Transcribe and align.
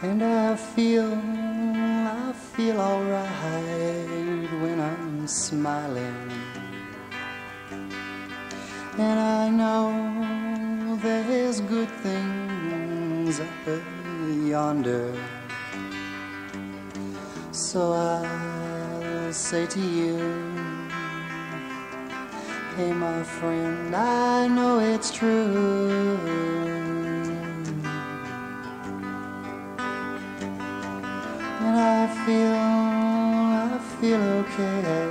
And 0.00 0.22
I 0.22 0.54
feel, 0.54 1.12
I 1.12 2.32
feel 2.32 2.80
alright 2.80 4.52
when 4.62 4.78
I'm 4.78 5.26
smiling. 5.26 6.30
And 8.96 9.18
I 9.18 9.48
know 9.50 10.96
there's 11.02 11.60
good 11.62 11.90
things 12.06 13.40
up 13.40 13.82
yonder. 14.46 15.12
So 17.50 17.92
I'll 17.92 19.32
say 19.32 19.66
to 19.66 19.80
you, 19.80 20.18
Hey, 22.76 22.92
my 22.92 23.24
friend, 23.24 23.96
I 23.96 24.46
know 24.46 24.78
it's 24.78 25.10
true. 25.10 26.87
Feel 34.08 34.22
okay 34.40 35.10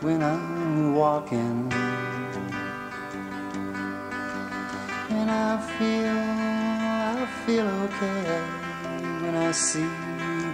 when 0.00 0.20
I'm 0.20 0.96
walking. 0.96 1.72
And 5.10 5.30
I 5.30 5.52
feel, 5.76 6.18
I 7.14 7.26
feel 7.44 7.68
okay 7.84 8.40
when 9.22 9.36
I 9.36 9.52
see 9.52 9.88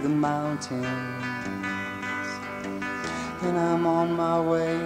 the 0.02 0.10
mountains. 0.10 0.84
And 3.44 3.58
I'm 3.58 3.86
on 3.86 4.12
my 4.12 4.38
way, 4.38 4.76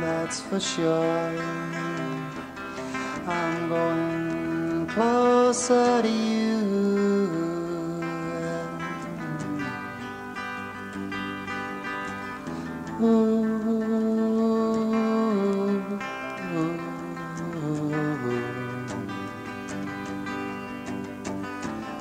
that's 0.00 0.40
for 0.40 0.58
sure. 0.58 1.30
I'm 3.24 3.68
going 3.68 4.86
closer 4.88 6.02
to 6.02 6.08
you. 6.08 6.97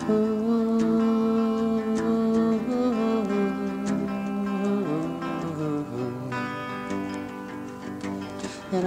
And 0.08 0.16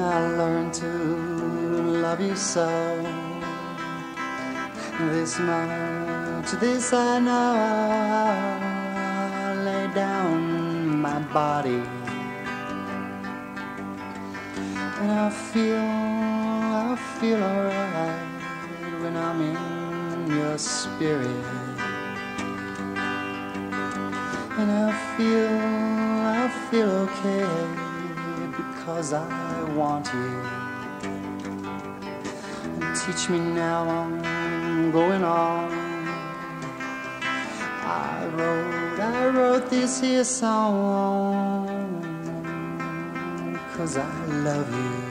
I 0.01 0.37
learned 0.39 0.73
to 0.75 0.87
love 0.87 2.23
you 2.23 2.35
so. 2.35 2.67
This 4.99 5.39
much, 5.41 6.53
this 6.53 6.91
I 6.95 7.19
know. 7.19 7.55
I 8.97 9.55
lay 9.63 9.95
down 9.95 11.03
my 11.03 11.19
body. 11.35 11.83
And 15.01 15.13
I 15.13 15.29
feel, 15.29 15.77
I 15.77 16.97
feel 17.21 17.43
alright 17.43 19.03
when 19.03 19.17
I'm 19.19 19.41
in 19.43 19.80
spirit. 20.61 21.45
And 24.59 24.71
I 24.71 24.93
feel, 25.17 25.49
I 26.39 26.49
feel 26.71 26.91
okay 27.07 27.47
because 28.57 29.13
I 29.13 29.63
want 29.75 30.07
you. 30.13 30.43
And 32.81 32.97
teach 32.97 33.31
me 33.31 33.39
now, 33.39 33.89
I'm 33.89 34.91
going 34.91 35.25
on. 35.25 35.71
I 37.83 38.27
wrote, 38.35 39.01
I 39.01 39.29
wrote 39.29 39.71
this 39.71 40.01
here 40.01 40.25
song 40.25 41.81
cause 43.77 43.97
I 43.97 44.25
love 44.27 44.71
you. 44.75 45.11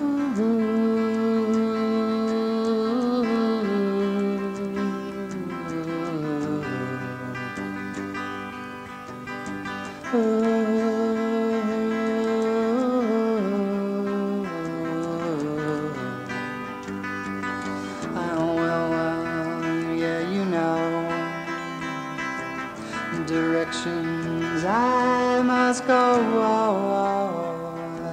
Oh, 0.00 0.77
Oh, 10.10 10.16
oh, 18.14 18.16
oh, 18.16 18.44
directions 23.26 24.64
I 24.64 25.42
must 25.42 25.86
go. 25.86 26.22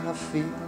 I 0.06 0.14
feel 0.14 0.65